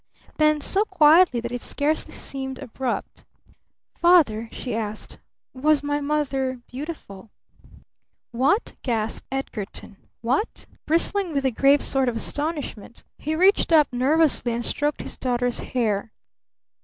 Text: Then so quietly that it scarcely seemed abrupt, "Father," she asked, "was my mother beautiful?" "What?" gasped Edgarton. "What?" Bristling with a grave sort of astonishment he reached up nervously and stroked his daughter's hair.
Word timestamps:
Then 0.37 0.61
so 0.61 0.83
quietly 0.83 1.41
that 1.41 1.51
it 1.51 1.61
scarcely 1.61 2.11
seemed 2.11 2.57
abrupt, 2.57 3.23
"Father," 3.93 4.49
she 4.51 4.73
asked, 4.75 5.19
"was 5.53 5.83
my 5.83 6.01
mother 6.01 6.59
beautiful?" 6.67 7.29
"What?" 8.31 8.73
gasped 8.81 9.27
Edgarton. 9.31 9.97
"What?" 10.21 10.65
Bristling 10.87 11.33
with 11.33 11.45
a 11.45 11.51
grave 11.51 11.83
sort 11.83 12.09
of 12.09 12.15
astonishment 12.15 13.03
he 13.19 13.35
reached 13.35 13.71
up 13.71 13.93
nervously 13.93 14.53
and 14.53 14.65
stroked 14.65 15.01
his 15.03 15.19
daughter's 15.19 15.59
hair. 15.59 16.11